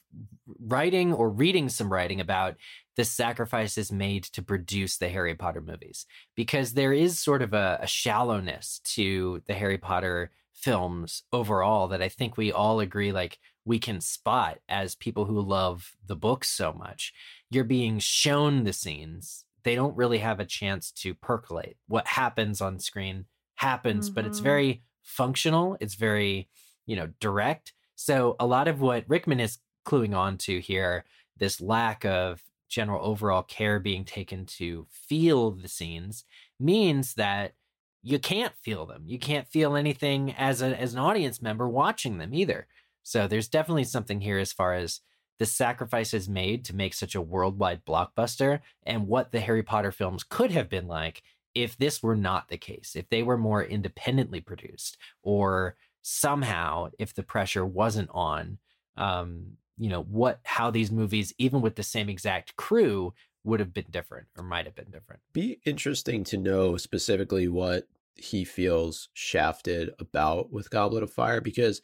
[0.60, 2.56] writing or reading some writing about
[2.96, 7.80] the sacrifices made to produce the Harry Potter movies because there is sort of a,
[7.82, 13.38] a shallowness to the Harry Potter films overall that I think we all agree like
[13.68, 17.14] we can spot as people who love the books so much.
[17.50, 19.46] You're being shown the scenes.
[19.64, 21.78] They don't really have a chance to percolate.
[21.88, 23.26] What happens on screen
[23.56, 24.42] happens, but it's Mhm.
[24.42, 25.78] very functional.
[25.82, 26.50] It's very,
[26.86, 27.74] you know, direct.
[27.96, 31.06] So a lot of what Rickman is cluing on to here,
[31.38, 36.26] this lack of general overall care being taken to feel the scenes,
[36.60, 37.56] means that
[38.04, 39.04] you can't feel them.
[39.08, 42.68] You can't feel anything as a as an audience member watching them either.
[43.08, 45.00] So there's definitely something here as far as
[45.40, 50.26] the sacrifices made to make such a worldwide blockbuster and what the Harry Potter films
[50.26, 51.24] could have been like
[51.56, 57.14] if this were not the case, if they were more independently produced or somehow, if
[57.14, 58.58] the pressure wasn't on,
[58.98, 63.14] um, you know, what how these movies, even with the same exact crew,
[63.46, 65.22] would have been different or might have been different.
[65.32, 71.82] Be interesting to know specifically what he feels shafted about with Goblet of Fire because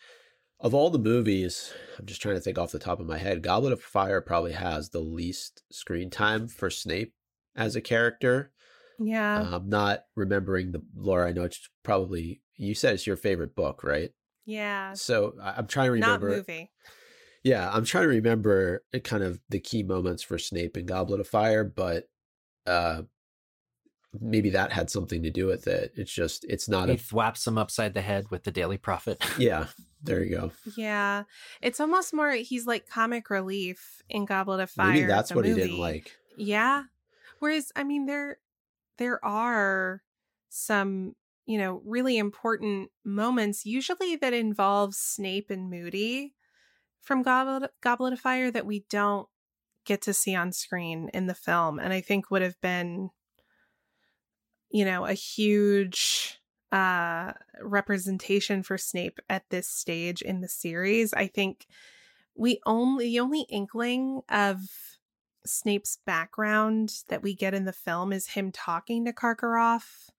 [0.63, 3.43] of all the movies, I'm just trying to think off the top of my head.
[3.43, 7.13] Goblet of Fire probably has the least screen time for Snape
[7.56, 8.52] as a character.
[8.97, 9.41] Yeah.
[9.52, 11.28] I'm not remembering the Laura.
[11.30, 14.12] I know it's probably you said it's your favorite book, right?
[14.45, 14.93] yeah.
[14.93, 16.30] So I'm trying to remember.
[16.30, 16.71] Not movie.
[17.43, 21.19] Yeah, I'm trying to remember it kind of the key moments for Snape in Goblet
[21.19, 22.06] of Fire, but
[22.65, 23.02] uh
[24.19, 25.93] maybe that had something to do with it.
[25.95, 29.23] It's just it's not He a thwaps him upside the head with the Daily Prophet.
[29.38, 29.67] yeah.
[30.02, 30.52] There you go.
[30.76, 31.23] Yeah.
[31.62, 34.93] It's almost more he's like comic relief in Goblet of Fire.
[34.93, 36.12] Maybe that's the what he didn't like.
[36.38, 36.84] Yeah.
[37.39, 38.38] Whereas I mean there
[38.97, 40.02] there are
[40.49, 46.36] some, you know, really important moments usually that involve Snape and Moody
[47.02, 49.28] from Goblet Goblet of Fire that we don't
[49.86, 53.10] get to see on screen in the film and I think would have been
[54.74, 56.42] you know, a huge
[56.74, 57.32] uh
[57.62, 61.14] representation for Snape at this stage in the series.
[61.14, 61.68] I think
[62.36, 64.60] we only the only inkling of
[65.46, 70.10] Snape's background that we get in the film is him talking to Karkaroff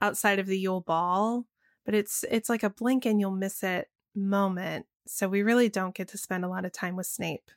[0.00, 1.46] outside of the Yule Ball,
[1.84, 4.86] but it's it's like a blink and you'll miss it moment.
[5.06, 7.50] So we really don't get to spend a lot of time with Snape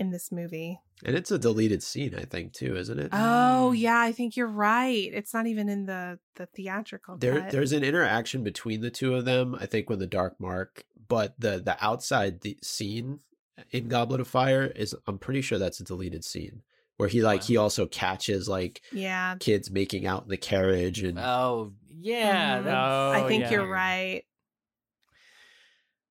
[0.00, 0.80] in this movie.
[1.04, 3.10] And it's a deleted scene, I think, too, isn't it?
[3.12, 3.78] Oh Mm.
[3.78, 5.08] yeah, I think you're right.
[5.12, 7.50] It's not even in the the theatrical there cut.
[7.52, 11.34] there's an interaction between the two of them, I think, with the Dark Mark, but
[11.38, 13.20] the the outside the scene
[13.70, 16.62] in Goblet of Fire is I'm pretty sure that's a deleted scene
[16.96, 17.46] where he like Wow.
[17.46, 19.36] he also catches like yeah.
[19.40, 22.66] kids making out in the carriage and Oh yeah, Mhm.
[22.66, 23.50] Oh, I think yeah.
[23.52, 24.24] you're right.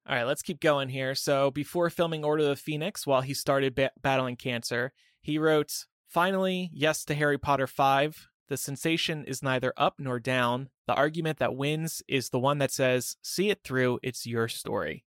[0.09, 1.13] All right, let's keep going here.
[1.13, 4.91] So, before filming Order of the Phoenix, while he started ba- battling cancer,
[5.21, 8.27] he wrote, Finally, yes to Harry Potter 5.
[8.47, 10.69] The sensation is neither up nor down.
[10.87, 15.05] The argument that wins is the one that says, See it through, it's your story.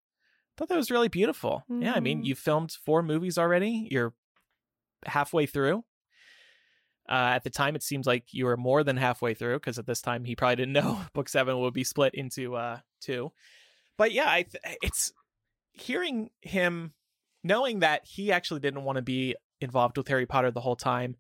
[0.58, 1.64] thought that was really beautiful.
[1.70, 2.26] Yeah, I mean, Mhm.
[2.26, 3.88] you filmed four movies already.
[3.90, 4.14] You're
[5.06, 5.86] halfway through.
[7.08, 9.86] Uh, at the time, it seems like you were more than halfway through because at
[9.88, 13.32] this time he probably didn't know book seven would be split into uh, two.
[14.00, 15.12] But yeah, I th- it's
[15.74, 16.94] hearing him
[17.44, 21.16] knowing that he actually didn't want to be involved with Harry Potter the whole time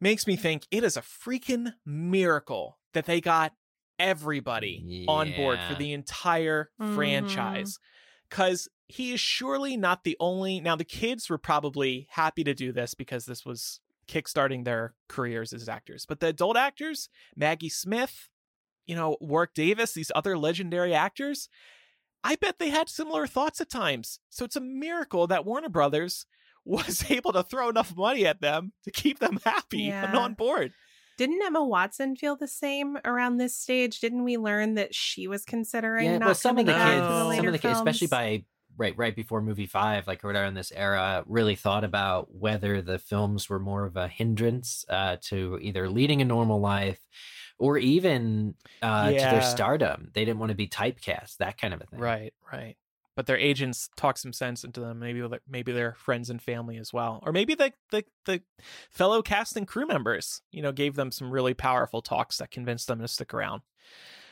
[0.00, 3.52] makes me think it is a freaking miracle that they got
[3.98, 6.94] everybody on board for the entire Mhm.
[6.94, 7.78] franchise
[8.28, 12.70] because he is surely not the only now the kids were probably happy to do
[12.72, 18.28] this because this was kickstarting their careers as actors but the adult actors maggie smith
[18.86, 21.48] you know warwick davis these other legendary actors
[22.24, 26.26] i bet they had similar thoughts at times so it's a miracle that warner brothers
[26.64, 30.72] was able to throw enough money at them to keep them happy and on board
[31.16, 34.00] Didn't Emma Watson feel the same around this stage?
[34.00, 36.18] Didn't we learn that she was considering yeah.
[36.18, 38.44] not Well, some of the kids, the some of the kids, especially by
[38.76, 42.82] right right before movie five, like or whatever in this era, really thought about whether
[42.82, 47.00] the films were more of a hindrance uh, to either leading a normal life
[47.58, 50.10] or even uh, to their stardom.
[50.12, 52.00] They didn't want to be typecast, that kind of a thing.
[52.00, 52.76] Right, right.
[53.16, 54.98] But their agents talk some sense into them.
[54.98, 58.42] Maybe maybe their friends and family as well, or maybe the the the
[58.90, 62.88] fellow cast and crew members, you know, gave them some really powerful talks that convinced
[62.88, 63.62] them to stick around.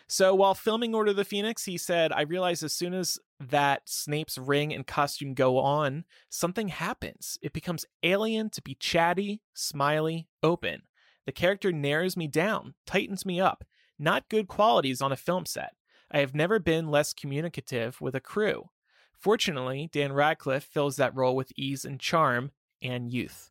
[0.08, 3.88] So while filming Order of the Phoenix, he said, "I realized as soon as that
[3.88, 7.38] Snape's ring and costume go on, something happens.
[7.40, 10.82] It becomes alien to be chatty, smiley, open.
[11.26, 13.64] The character narrows me down, tightens me up.
[13.98, 15.74] Not good qualities on a film set."
[16.10, 18.68] I have never been less communicative with a crew.
[19.18, 23.50] Fortunately, Dan Radcliffe fills that role with ease and charm and youth.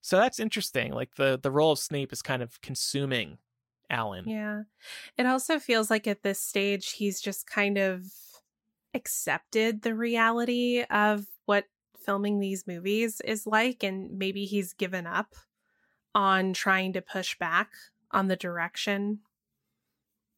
[0.00, 0.92] So that's interesting.
[0.92, 3.38] Like the the role of Snape is kind of consuming
[3.90, 4.28] Alan.
[4.28, 4.62] Yeah.
[5.18, 8.04] It also feels like at this stage he's just kind of
[8.94, 11.64] accepted the reality of what
[11.98, 15.34] filming these movies is like and maybe he's given up
[16.16, 17.70] on trying to push back
[18.10, 19.18] on the direction.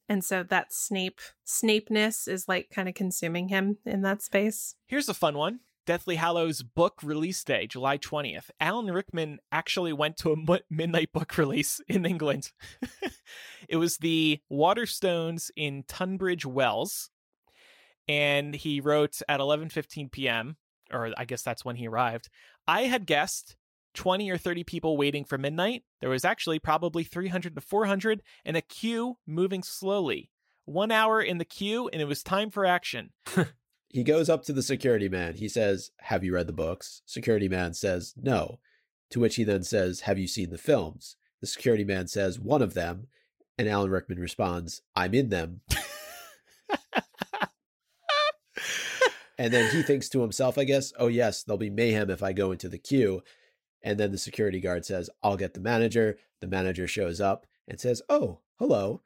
[0.09, 4.75] And so that Snape Snapeness is like kind of consuming him in that space.
[4.87, 5.61] Here's a fun one.
[5.87, 8.51] Deathly Hallows book release day, July 20th.
[8.61, 12.51] Alan Rickman actually went to a midnight book release in England.
[13.69, 17.09] it was the Waterstones in Tunbridge Wells.
[18.09, 20.57] And he wrote at 11:15 p.m.,
[20.93, 22.29] or I guess that's when he arrived.
[22.67, 23.57] I had guessed
[23.95, 25.85] 20 or 30 people waiting for midnight.
[26.01, 30.31] There was actually probably 300 to 400 and a queue moving slowly.
[30.65, 33.11] One hour in the queue, and it was time for action.
[33.89, 35.35] He goes up to the security man.
[35.35, 37.01] He says, Have you read the books?
[37.07, 38.61] Security man says, No.
[39.11, 41.17] To which he then says, Have you seen the films?
[41.41, 43.07] The security man says, One of them.
[43.57, 45.63] And Alan Rickman responds, I'm in them.
[49.39, 52.35] and then he thinks to himself, I guess, Oh, yes, there'll be mayhem if I
[52.35, 53.23] go into the queue.
[53.83, 56.19] And then the security guard says, I'll get the manager.
[56.41, 59.03] The manager shows up and says, Oh, hello.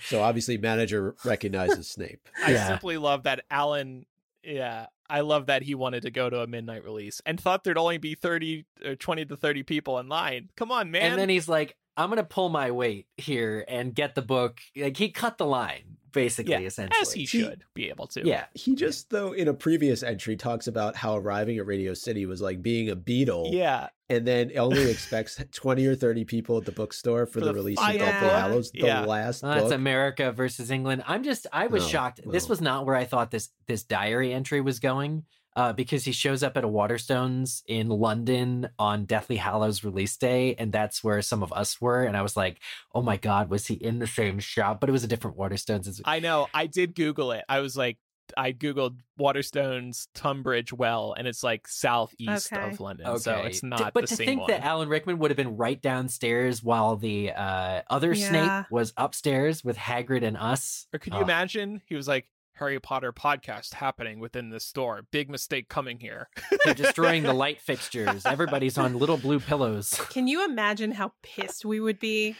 [0.00, 2.28] So obviously, manager recognizes Snape.
[2.44, 2.68] I Yeah.
[2.68, 4.06] simply love that Alan.
[4.42, 7.78] Yeah, I love that he wanted to go to a midnight release and thought there'd
[7.78, 10.50] only be 30 or 20 to 30 people in line.
[10.56, 11.02] Come on, man.
[11.12, 14.60] and then he's like, I'm gonna pull my weight here and get the book.
[14.76, 17.00] Like he cut the line, basically, Yeah, essentially.
[17.02, 18.26] as he See- should be able to.
[18.26, 18.44] Yeah.
[18.54, 22.40] He just, though, in a previous entry, talks about how arriving at Radio City was
[22.40, 23.50] like being a beetle.
[23.52, 23.88] Yeah.
[24.08, 27.54] And then only expects 20 or 30 people at the bookstore for, For the, the
[27.54, 28.32] release of Deathly book?
[28.32, 29.00] Hallows, the Yeah.
[29.04, 29.72] last Well, that's book.
[29.74, 31.02] America versus England.
[31.06, 32.20] I'm just I was No, shocked.
[32.26, 35.24] This was not where I thought this this diary entry was going.
[35.56, 40.56] Uh, because he shows up at a Waterstones in London on Deathly Hallows release day,
[40.56, 42.02] and that's where some of us were.
[42.02, 42.58] And I was like,
[42.92, 46.00] "Oh my god, was he in the same shop?" But it was a different Waterstones.
[46.04, 46.48] I know.
[46.52, 47.44] I did Google it.
[47.48, 47.98] I was like,
[48.36, 52.70] I Googled Waterstones Tunbridge Well, and it's like southeast Okay.
[52.70, 53.06] of London.
[53.06, 53.18] okay.
[53.18, 54.50] So it's T- not but the to same think one.
[54.50, 58.28] that Alan Rickman would have been right downstairs while the uh, other Yeah.
[58.62, 60.86] Snape was upstairs with Hagrid and us.
[60.92, 61.22] or could you Oh.
[61.22, 61.82] imagine?
[61.86, 65.02] He was like, Harry Potter podcast happening within this store.
[65.10, 66.28] Big mistake coming here.
[66.64, 68.24] They're destroying the light fixtures.
[68.24, 69.90] Everybody's on little blue pillows.
[70.10, 72.36] Can you imagine how pissed we would be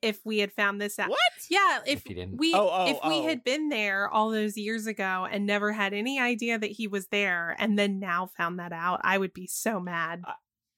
[0.00, 1.10] if we had found this out?
[1.10, 1.18] What?
[1.50, 3.26] Yeah, if, If you didn't- we Oh, oh, if we oh.
[3.26, 7.08] had been there all those years ago and never had any idea that he was
[7.08, 10.22] there and then now found that out, I would be so mad.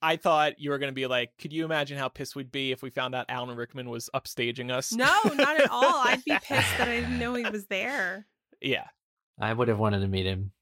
[0.02, 2.70] I thought you were going to be like, could you imagine how pissed we'd be
[2.70, 4.92] if we found out Alan Rickman was upstaging us?
[4.92, 6.02] No, not at all.
[6.04, 8.26] I'd be pissed that I didn't know he was there.
[8.66, 8.86] Yeah.
[9.40, 10.52] I would have wanted to meet him.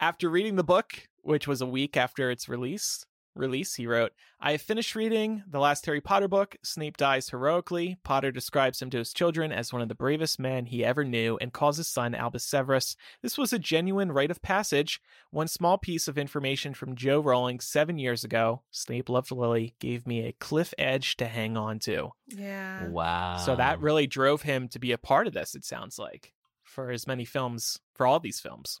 [0.00, 4.52] After reading the book, which was a week after its release, release, he wrote, I
[4.52, 6.56] have finished reading the last Harry Potter book.
[6.62, 7.96] Snape dies heroically.
[8.04, 11.36] Potter describes him to his children as one of the bravest men he ever knew
[11.40, 12.96] and calls his son Albus Severus.
[13.22, 15.00] This was a genuine rite of passage.
[15.30, 20.06] One small piece of information from Jo Rowling seven years ago, Snape loved Lily, gave
[20.06, 22.10] me a cliff edge to hang on to.
[22.28, 22.88] Yeah.
[22.88, 23.38] Wow.
[23.38, 26.32] So that really drove him to be a part of this, it sounds like,
[26.74, 28.80] for as many films, for all these films.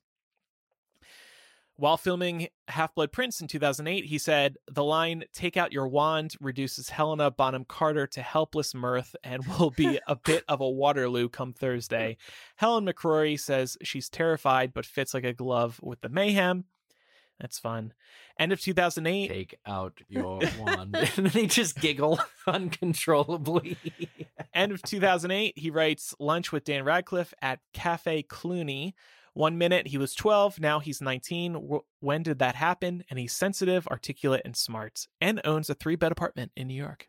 [1.76, 6.34] While filming Half Blood Prince in 2008, he said, The line, take out your wand,
[6.40, 11.28] reduces Helena Bonham Carter to helpless mirth and will be a bit of a Waterloo
[11.28, 12.16] come Thursday.
[12.56, 16.64] Helen McCrory says she's terrified but fits like a glove with the mayhem.
[17.40, 17.92] That's fun.
[18.38, 19.28] End of 2008.
[19.28, 20.94] take out your wand.
[21.16, 23.76] and then they just giggle uncontrollably.
[24.54, 28.94] End of 2008, he writes Lunch with Dan Radcliffe at Cafe Cluny.
[29.32, 31.54] One minute he was 12, now he's 19.
[31.54, 33.02] Wh- When did that happen?
[33.10, 37.08] And he's sensitive, articulate, and smart, and owns a three bed apartment in New York.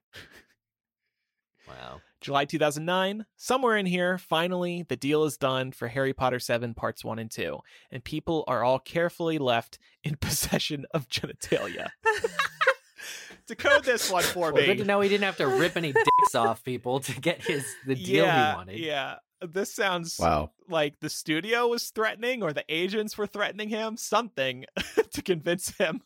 [1.67, 2.01] Wow.
[2.21, 7.04] July 2009, somewhere in here, finally, the deal is done for Harry Potter 7 Parts
[7.06, 7.60] 1 and 2,
[7.91, 11.89] and people are all carefully left in possession of genitalia.
[13.47, 14.65] Decode this one for Well, me.
[14.65, 17.63] good to know he didn't have to rip any dicks off people to get his
[17.86, 18.80] the deal yeah, he wanted.
[18.80, 19.15] Yeah.
[19.47, 20.51] This sounds Wow.
[20.67, 24.65] like the studio was threatening or the agents were threatening him, something
[25.13, 26.01] to convince him.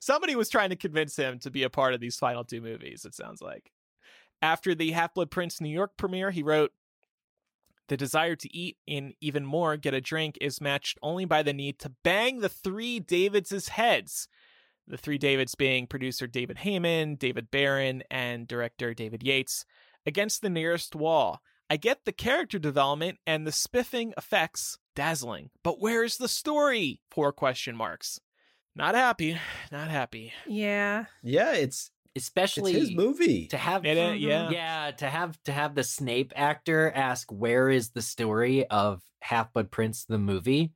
[0.00, 3.04] Somebody was trying to convince him to be a part of these final two movies,
[3.04, 3.70] it sounds like.
[4.44, 6.74] After the Half Blood Prince New York premiere, he wrote
[7.88, 11.54] The desire to eat and even more get a drink is matched only by the
[11.54, 14.28] need to bang the three Davids' heads.
[14.86, 19.64] The three Davids being producer David Heyman, David Barron, and director David Yates,
[20.04, 21.40] against the nearest wall.
[21.70, 27.00] I get the character development and the spiffing effects dazzling, but where's the story?
[27.10, 28.20] Four question marks.
[28.76, 29.38] Not happy.
[29.72, 30.34] Not happy.
[30.46, 31.06] Yeah.
[31.22, 33.46] Yeah, it's it's Especially his movie.
[33.48, 34.20] to have It, uh, Mhm.
[34.20, 34.50] yeah.
[34.50, 39.52] yeah to have to have the Snape actor ask where is the story of Half
[39.52, 40.72] Blood Prince the movie.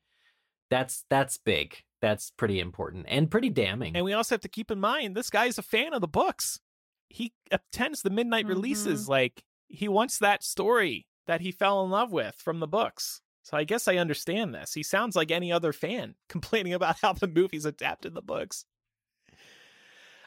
[0.70, 1.83] That's that's big.
[2.01, 3.96] That's pretty important and pretty damning.
[3.96, 6.61] And we also have to keep in mind this guy's a fan of the books.
[7.09, 8.51] He attends the midnight Mhm.
[8.51, 9.09] releases.
[9.09, 13.20] Like he wants that story that he fell in love with from the books.
[13.43, 14.74] So I guess I understand this.
[14.74, 18.64] He sounds like any other fan complaining about how the movies adapted the books.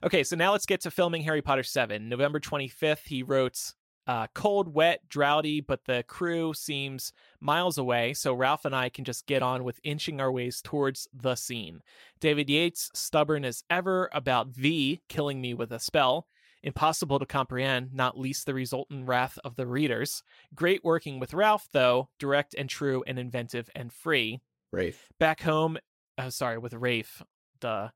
[0.04, 2.10] Okay, so now let's get to filming Harry Potter 7.
[2.10, 3.74] November 25th, he wrote
[4.08, 9.06] uh, cold, wet, droughty, but the crew seems miles away, so Ralph and I can
[9.06, 11.82] just get on with inching our ways towards the scene.
[12.20, 16.26] David Yates, stubborn as ever about V killing me with a spell,
[16.64, 20.24] impossible to comprehend, not least the resultant wrath of the readers.
[20.56, 24.42] Great working with Ralph, though, direct and true and inventive and free.
[24.72, 25.10] Rafe.
[25.20, 25.78] Back home,
[26.18, 27.22] uh, sorry, with Rafe,
[27.60, 27.90] duh.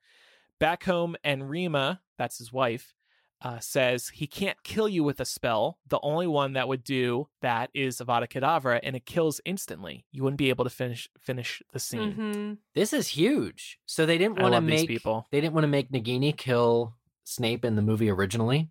[0.59, 2.93] Back home, and Rima, that's his wife,
[3.41, 5.79] uh, says he can't kill you with a spell.
[5.89, 10.05] The only one that would do that is Avada Kedavra, and it kills instantly.
[10.11, 12.13] You wouldn't be able to finish finish the scene.
[12.13, 13.79] hmm This is huge.
[13.85, 15.27] So they didn't want to love these make people.
[15.31, 16.95] they didn't want to make Nagini kill
[17.25, 18.69] Snape in the movie originally.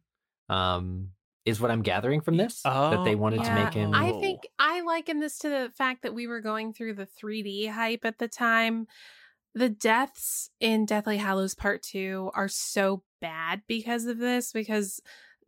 [0.48, 1.10] Um,
[1.44, 3.92] is what I'm gathering from this that they Oh, wanted to make him.
[3.94, 4.20] I Oh.
[4.20, 8.04] think I liken this to the fact that we were going through the 3D hype
[8.06, 8.86] at the time.
[9.54, 15.00] The deaths in Deathly Hallows Part 2 are so bad because of this, because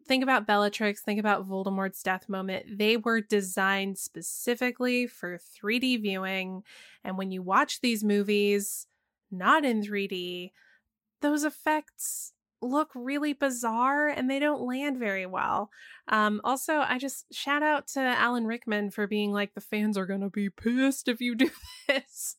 [0.07, 2.79] think about Bellatrix, think about Voldemort's death moment.
[2.79, 6.63] They were designed specifically for 3D viewing.
[7.03, 8.87] And when you watch these movies
[9.31, 10.53] not in 3D,
[11.21, 12.33] those effects
[12.63, 15.71] look really bizarre and they don't land very well.
[16.09, 20.07] Um, also, I just shout out to Alan Rickman for being like, the fans are
[20.07, 21.51] gonna be pissed if you do
[21.89, 22.37] this.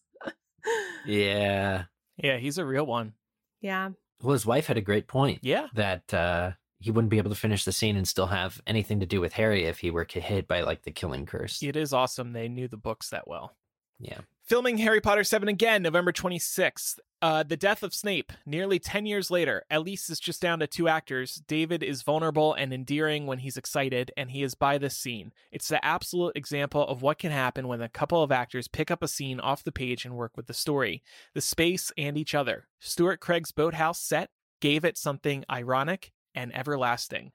[1.05, 1.83] Yeah.
[2.17, 3.13] Yeah, he's a real one.
[3.61, 3.89] yeah.
[4.23, 5.67] Well, his wife had a great point Yeah.
[5.75, 9.05] that uh, he wouldn't be able to finish the scene and still have anything to
[9.05, 11.61] do with Harry if he were hit by like the killing curse.
[11.61, 13.55] It is awesome they knew the books that well.
[13.99, 14.21] Yeah.
[14.47, 16.99] Filming Harry Potter 7 again, November 26th.
[17.21, 19.65] Uh, the death of Snape, nearly 10 years later.
[19.69, 21.41] At least it's just down to two actors.
[21.49, 25.33] David is vulnerable and endearing when he's excited, and he is by this scene.
[25.51, 29.03] It's the absolute example of what can happen when a couple of actors pick up
[29.03, 32.69] a scene off the page and work with the story, the space, and each other.
[32.79, 34.29] Stuart Craig's boathouse set
[34.61, 37.33] gave it something ironic and everlasting.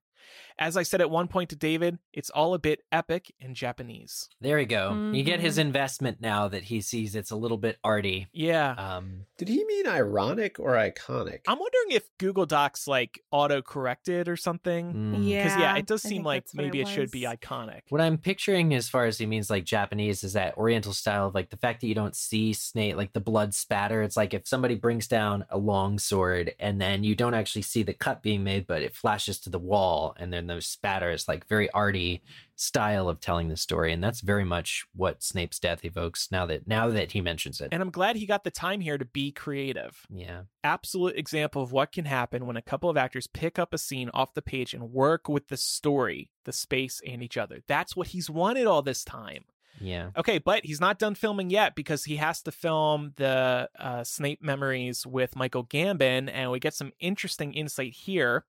[0.63, 4.29] As I said at one point to David, it's all a bit epic in Japanese.
[4.41, 5.11] There you go.
[5.13, 5.63] You get his Mhm.
[5.63, 8.29] investment now that he sees it's a little bit arty.
[8.33, 8.71] Yeah.
[8.79, 11.41] Um, Did he mean ironic or iconic?
[11.49, 14.93] I'm wondering if Google Docs like auto corrected or something.
[14.95, 15.29] mm.
[15.29, 15.43] Yeah.
[15.43, 17.81] Because yeah, it does I seem like maybe it, should be iconic.
[17.89, 21.35] What I'm picturing as far as he means like Japanese is that Oriental style of
[21.35, 24.03] like the fact that you don't see snake, like the blood spatter.
[24.03, 27.83] It's like if somebody brings down a long sword and then you don't actually see
[27.83, 31.49] the cut being made, but it flashes to the wall and then those spatters, like
[31.49, 32.23] very arty
[32.57, 33.93] style of telling the story.
[33.93, 37.69] And that's very much what Snape's death evokes now that now that he mentions it.
[37.73, 40.07] And I'm glad he got the time here to be creative.
[40.15, 40.43] yeah.
[40.65, 44.11] Absolute example of what can happen when a couple of actors pick up a scene
[44.15, 47.63] off the page and work with the story, the space, and each other.
[47.67, 49.45] That's what he's wanted all this time.
[49.81, 50.11] Yeah.
[50.17, 54.43] Okay, but he's not done filming yet because he has to film the uh, Snape
[54.43, 58.45] memories with Michael Gambon, and we get some interesting insight here.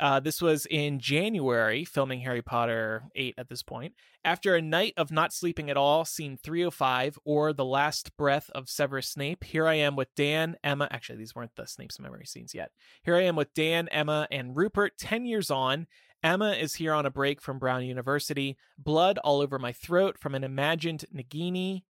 [0.00, 3.94] Uh, this was in January, filming Harry Potter 8 at this point.
[4.24, 8.68] After a night of not sleeping at all, scene 305, or The Last Breath of
[8.68, 10.88] Severus Snape, here I am with Dan, Emma.
[10.90, 12.70] Actually, these weren't the Snape's memory scenes yet.
[13.02, 15.86] Here I am with Dan, Emma, and Rupert, 10 years on.
[16.22, 18.56] Emma is here on a break from Brown University.
[18.76, 21.82] Blood all over my throat from an imagined Nagini.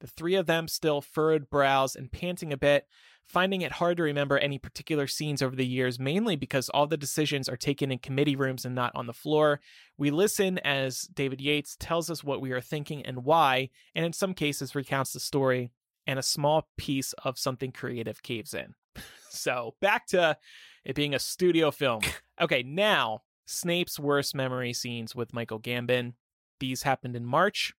[0.00, 2.86] The three of them still furrowed brows and panting a bit,
[3.26, 6.96] finding it hard to remember any particular scenes over the years, mainly because all the
[6.96, 9.60] decisions are taken in committee rooms and not on the floor.
[9.98, 14.12] We listen as David Yates tells us what we are thinking and why, and in
[14.12, 15.72] some cases recounts the story,
[16.06, 18.74] and a small piece of something creative caves in.
[19.30, 20.38] so back to
[20.84, 22.00] it being a studio film.
[22.38, 26.12] Okay, now Snape's worst memory scenes with Michael Gambon.
[26.60, 27.72] These happened in March.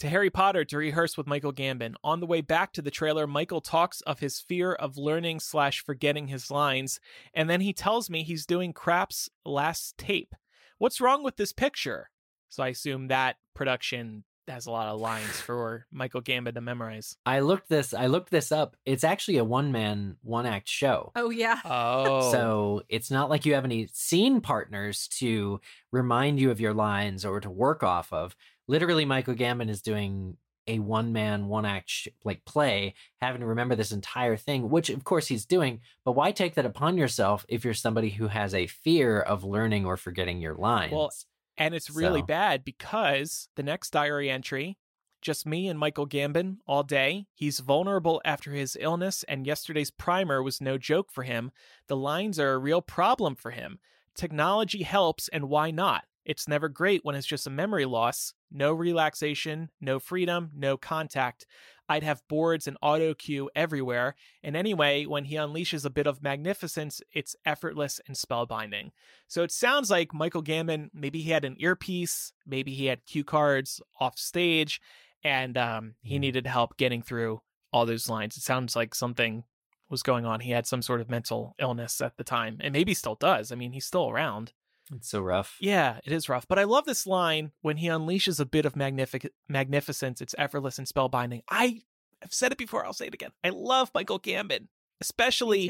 [0.00, 1.94] To Harry Potter to rehearse with Michael Gambon.
[2.02, 5.84] On the way back to the trailer, Michael talks of his fear of learning slash
[5.84, 7.00] forgetting his lines,
[7.34, 10.34] and then he tells me he's doing Krapp's last tape.
[10.78, 12.08] What's wrong with this picture?
[12.48, 17.18] So I assume that production has a lot of lines for Michael Gambon to memorize.
[17.26, 18.76] I looked this I looked this up.
[18.86, 21.12] It's actually a one man, one act show.
[21.14, 21.60] Oh yeah.
[21.64, 22.32] Oh.
[22.32, 25.60] So it's not like you have any scene partners to
[25.92, 28.34] remind you of your lines or to work off of.
[28.70, 30.36] Literally, Michael Gambon is doing
[30.68, 34.90] a one man, one act sh- like play, having to remember this entire thing, which
[34.90, 35.80] of course he's doing.
[36.04, 39.86] But why take that upon yourself if you're somebody who has a fear of learning
[39.86, 40.92] or forgetting your lines?
[40.92, 41.10] Well,
[41.56, 44.78] And it's really So- bad because the next diary entry,
[45.20, 47.26] just me and Michael Gambon all day.
[47.34, 51.50] He's vulnerable after his illness, and yesterday's primer was no joke for him.
[51.88, 53.80] The lines are a real problem for him.
[54.14, 56.04] Technology helps, and why not?
[56.24, 58.34] It's never great when it's just a memory loss.
[58.50, 61.46] No relaxation, no freedom, no contact.
[61.88, 64.14] I'd have boards and auto cue everywhere.
[64.42, 68.90] And anyway, when he unleashes a bit of magnificence, it's effortless and spellbinding.
[69.26, 73.24] So it sounds like Michael Gambon maybe he had an earpiece, maybe he had cue
[73.24, 74.80] cards off stage,
[75.24, 76.20] and um, he Mhm.
[76.20, 77.42] needed help getting through
[77.72, 78.36] all those lines.
[78.36, 79.44] It sounds like something
[79.88, 80.40] was going on.
[80.40, 83.50] He had some sort of mental illness at the time, and maybe still does.
[83.52, 84.52] I mean, he's still around.
[84.94, 85.56] It's so rough.
[85.60, 86.48] Yeah, it is rough.
[86.48, 90.20] But I love this line when he unleashes a bit of magnific- magnificence.
[90.20, 91.42] It's effortless and spellbinding.
[91.48, 91.82] I
[92.22, 92.84] have said it before.
[92.84, 93.30] I'll say it again.
[93.44, 94.68] I love Michael Gambon,
[95.00, 95.68] especially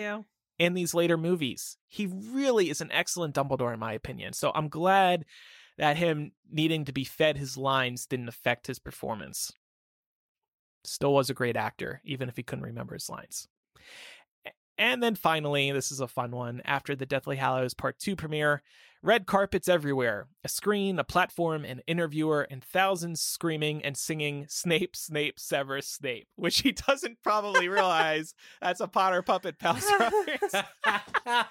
[0.58, 1.76] in these later movies.
[1.86, 4.32] He really is an excellent Dumbledore, in my opinion.
[4.32, 5.24] So I'm glad
[5.78, 9.52] that him needing to be fed his lines didn't affect his performance.
[10.84, 13.48] Still was a great actor, even if he couldn't remember his lines.
[14.80, 16.62] And then finally, this is a fun one.
[16.64, 18.62] After the Deathly Hallows Part 2 premiere,
[19.02, 24.96] red carpets everywhere a screen, a platform, an interviewer, and thousands screaming and singing Snape,
[24.96, 30.52] Snape, Severus Snape, which he doesn't probably realize that's a Potter Puppet Pals reference.
[30.52, 31.46] the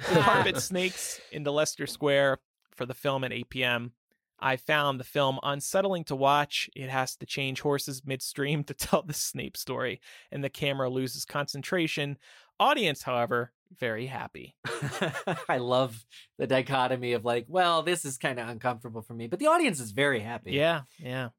[0.20, 2.38] carpet snakes into Leicester Square
[2.74, 3.92] for the film at 8 p.m.
[4.40, 6.68] I found the film unsettling to watch.
[6.74, 10.00] It has to change horses midstream to tell the Snape story,
[10.30, 12.18] and the camera loses concentration.
[12.60, 14.54] Audience, however, very happy.
[15.48, 16.04] I love
[16.38, 19.80] the dichotomy of like, well, this is kind of uncomfortable for me, but the audience
[19.80, 20.52] is very happy.
[20.52, 21.30] Yeah, yeah.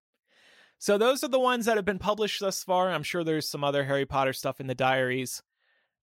[0.77, 2.91] So those are the ones that have been published thus far.
[2.91, 5.41] I'm sure there's some other Harry Potter stuff in the diaries.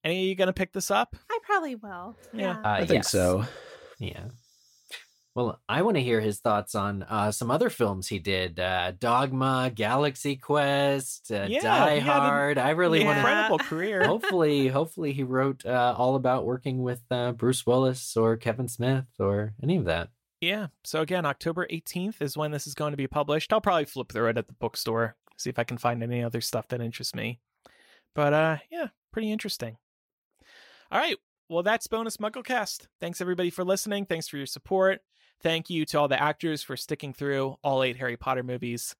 [0.03, 1.15] Any of you gonna pick this up?
[1.29, 2.15] I probably will.
[2.33, 2.57] Yeah.
[2.63, 3.11] Uh, I think yes.
[3.11, 3.45] so.
[3.99, 4.29] Yeah.
[5.33, 8.91] Well, I want to hear his thoughts on uh, some other films he did: uh,
[8.99, 12.57] Dogma, Galaxy Quest, uh, Yeah, Die he had an Hard.
[12.57, 13.19] I really want to.
[13.19, 14.03] Incredible career.
[14.05, 19.05] hopefully, hopefully he wrote uh, all about working with uh, Bruce Willis or Kevin Smith
[19.19, 20.09] or any of that.
[20.41, 20.67] Yeah.
[20.83, 23.53] So again, October 18th is when this is going to be published.
[23.53, 26.41] I'll probably flip through it at the bookstore, see if I can find any other
[26.41, 27.39] stuff that interests me.
[28.15, 29.77] But uh yeah, pretty interesting.
[30.91, 31.15] All right.
[31.47, 32.87] Well, that's bonus Mugglecast.
[32.99, 34.05] Thanks everybody for listening.
[34.05, 35.01] Thanks for your support.
[35.41, 38.95] Thank you to all the actors for sticking through all eight Harry Potter movies,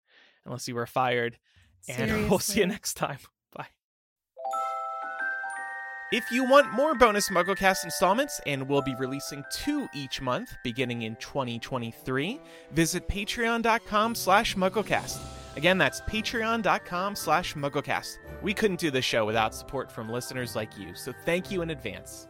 [0.46, 1.38] unless you were fired.
[1.88, 3.20] And we'll see you next time.
[3.56, 3.68] Bye.
[6.12, 11.04] If you want more bonus MuggleCast installments, and we'll be releasing two each month beginning
[11.04, 12.40] in 2023,
[12.72, 15.20] visit patreon.com slash MuggleCast.
[15.58, 18.18] Again, that's patreon.com slash MuggleCast.
[18.42, 21.70] We couldn't do this show without support from listeners like you, so thank you in
[21.70, 22.28] advance.